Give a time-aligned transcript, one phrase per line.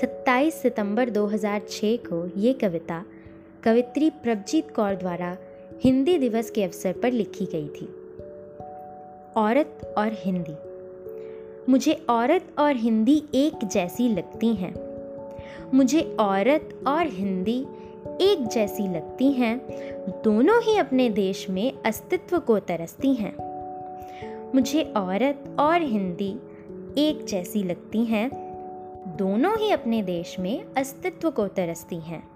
[0.00, 3.04] 27 सितंबर 2006 को ये कविता
[3.64, 5.36] कवित्री प्रभजीत कौर द्वारा
[5.84, 7.86] हिंदी दिवस के अवसर पर लिखी गई थी।
[9.36, 10.54] औरत और हिंदी।
[11.72, 14.74] मुझे औरत और हिंदी एक जैसी लगती हैं।
[15.74, 17.66] मुझे औरत और हिंदी
[18.20, 19.60] एक जैसी लगती हैं।
[20.24, 23.34] दोनों ही अपने देश में अस्तित्व को तरसती हैं।
[24.54, 26.36] मुझे औरत और हिंदी
[26.98, 28.47] एक जैसी लगती हैं।
[29.06, 32.28] दोनों ही अपने देश में अस्तित्व को तरसती हैं।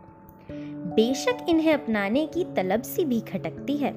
[0.94, 3.92] बेशक इन्हें अपनाने की तलब सी भी खटकती है।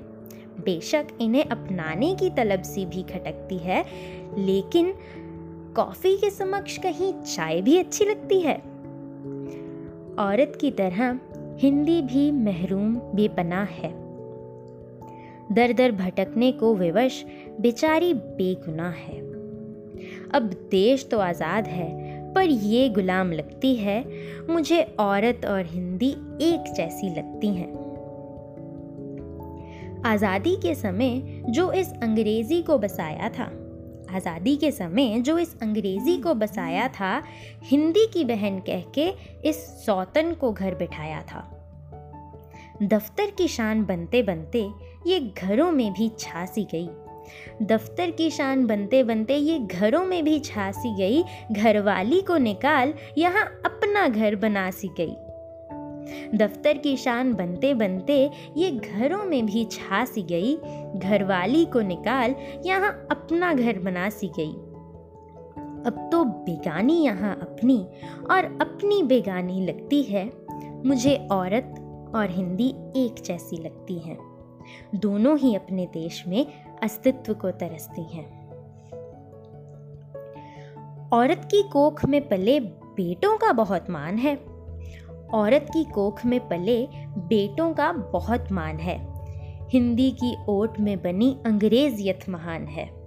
[0.66, 3.86] बेशक इन्हें अपनाने की तलब सी भी खटकती है,
[4.38, 4.94] लेकिन
[5.76, 8.56] कॉफ़ी के समक्ष कहीं चाय भी अच्छी लगती है।
[10.16, 11.20] औरत की तरह
[11.60, 13.94] हिंदी भी महरूम बेपना है।
[15.52, 17.26] दर दर भटकने को विवश
[17.60, 19.20] बेचारी बेगुनाह है।
[20.34, 22.05] अब देश तो आज़ाद है
[22.36, 24.04] पर ये गुलाम लगती है,
[24.50, 26.10] मुझे औरत और हिंदी
[26.42, 27.74] एक जैसी लगती हैं।
[30.06, 33.52] आज़ादी के समय जो इस अंग्रेज़ी को बसाया था,
[34.16, 37.22] आज़ादी के समय जो इस अंग्रेज़ी को बसाया था,
[37.64, 39.08] हिंदी की बहन कह के
[39.50, 41.44] इस सौतन को घर बिठाया था।
[42.84, 44.68] दफ्तर की शान बनते बनते
[45.08, 46.88] ये घरों में भी छासी गई।
[47.62, 53.62] दफ्तर की शान बनते बनते ये घरों में भी छासी गई। घरवाली को निकाल यहाँ
[53.66, 55.16] अपना घर बना सी गई।
[56.38, 60.56] दफ्तर की शान बनते बनते ये घरों में भी छासी गई।
[61.00, 64.54] घरवाली को निकाल यहाँ अपना घर बना सी गई।
[65.86, 67.88] अब तो बेगानी यहाँ अपनी
[68.32, 70.32] और अपनी बेगानी लगती है।
[70.86, 71.76] मुझे औरत
[72.16, 74.35] और हिंदी एक जैसी लगती हैं।
[74.96, 76.46] दोनों ही अपने देश में
[76.84, 78.46] अस्तित्व को तरसती हैं।
[81.10, 84.36] औरत की कोख में पले बेटों का बहुत मान है।
[85.34, 89.16] औरत की कोख में पले बेटों का बहुत मान है।
[89.70, 93.06] हिंदी की ओट में बनी अंग्रेजियत महान है।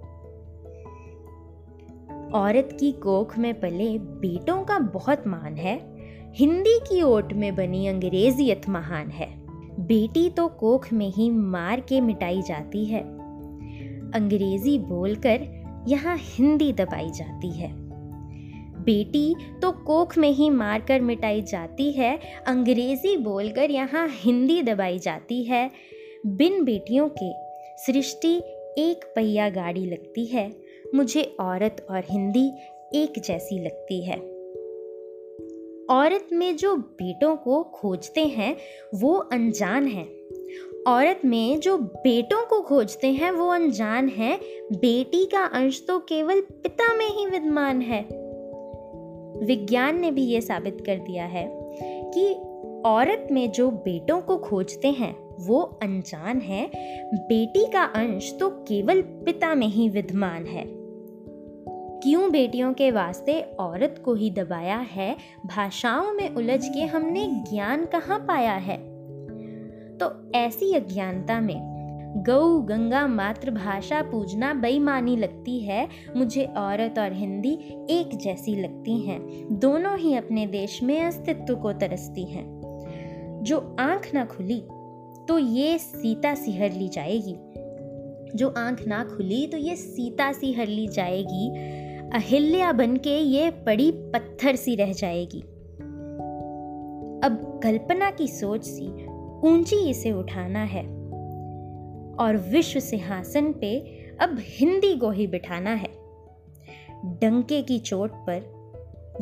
[2.33, 5.99] औरत की कोख में पले बेटों का बहुत मान है।
[6.33, 9.48] हिंदी की ओट में बनी अंग्रेजियत महान है।
[9.89, 12.99] बेटी तो कोख में ही मार के मिटाई जाती है।
[14.11, 15.45] अंग्रेज़ी बोलकर
[15.87, 17.71] यहाँ हिंदी दबाई जाती है।
[18.83, 24.99] बेटी तो कोख में ही मार कर मिटाई जाती है, अंग्रेज़ी बोलकर यहाँ हिंदी दबाई
[24.99, 25.71] जाती है।
[26.25, 27.31] बिन बेटियों के
[27.85, 28.35] सृष्टि
[28.77, 30.51] एक पहिया गाड़ी लगती है,
[30.95, 32.51] मुझे औरत और हिंदी
[32.93, 34.38] एक जैसी लगती है।
[35.89, 38.57] औरत में जो बेटों को खोजते हैं,
[38.95, 40.03] वो अनजान है।
[40.87, 44.39] औरत में जो बेटों को खोजते हैं, वो अनजान है।
[44.71, 48.01] बेटी का अंश तो केवल पिता में ही विद्यमान है।
[49.45, 51.75] विज्ञान ने भी ये साबित कर दिया है
[52.15, 52.33] कि
[52.85, 56.71] औरत में जो बेटों को खोजते हैं, वो अनजान है।
[57.15, 60.88] बेटी का अंश तो केवल पिता में ही विद्यमान है।
[62.03, 65.17] क्यों बेटियों के वास्ते औरत को ही दबाया है?
[65.45, 68.77] भाषाओं में उलझ के हमने ज्ञान कहाँ पाया है?
[69.97, 71.69] तो ऐसी अज्ञानता में
[72.17, 77.53] गौ गंगा मातृभाषा पूजना बेईमानी लगती है। मुझे औरत और हिंदी
[77.89, 82.59] एक जैसी लगती हैं। दोनों ही अपने देश में अस्तित्व को तरसती हैं।
[83.43, 84.63] जो आँख ना खुली
[85.27, 87.35] तो ये सीता सी हर ली जाएगी।
[88.35, 91.78] जो आँख ना खुली तो ये सीता सी हर ली जाएगी।
[92.13, 95.39] अहिल्या बन के ये पड़ी पत्थर सी रह जाएगी।
[97.23, 98.87] अब कल्पना की सोच सी
[99.47, 100.83] ऊँची इसे उठाना है
[102.15, 103.79] और विश्व सिंहासन पे
[104.21, 105.89] अब हिंदी को ही बिठाना है।
[107.05, 108.59] डंके की चोट पर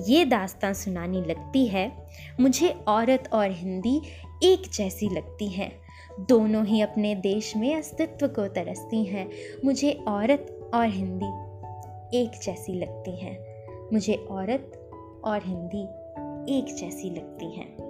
[0.07, 1.91] ये दास्तां सुनानी लगती है,
[2.39, 4.01] मुझे औरत और हिंदी
[4.43, 5.71] एक जैसी लगती हैं।
[6.29, 9.29] दोनों ही अपने देश में अस्तित्व को तरसती हैं।
[9.65, 11.47] मुझे औरत और हिंदी
[12.13, 13.37] एक जैसी लगती हैं।
[13.93, 14.89] मुझे औरत
[15.23, 15.83] और हिंदी
[16.57, 17.86] एक जैसी लगती हैं।